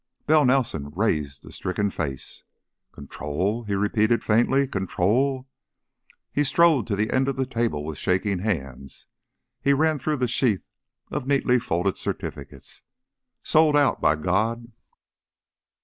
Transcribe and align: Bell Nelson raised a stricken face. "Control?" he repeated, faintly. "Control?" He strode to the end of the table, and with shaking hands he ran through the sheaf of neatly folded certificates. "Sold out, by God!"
Bell 0.25 0.45
Nelson 0.45 0.91
raised 0.95 1.45
a 1.45 1.51
stricken 1.51 1.91
face. 1.91 2.43
"Control?" 2.91 3.65
he 3.65 3.75
repeated, 3.75 4.23
faintly. 4.23 4.67
"Control?" 4.67 5.47
He 6.31 6.43
strode 6.43 6.87
to 6.87 6.95
the 6.95 7.11
end 7.11 7.27
of 7.27 7.35
the 7.35 7.45
table, 7.45 7.81
and 7.81 7.87
with 7.89 7.99
shaking 7.99 8.39
hands 8.39 9.05
he 9.61 9.73
ran 9.73 9.99
through 9.99 10.17
the 10.17 10.27
sheaf 10.27 10.61
of 11.11 11.27
neatly 11.27 11.59
folded 11.59 11.99
certificates. 11.99 12.81
"Sold 13.43 13.77
out, 13.77 14.01
by 14.01 14.15
God!" 14.15 14.71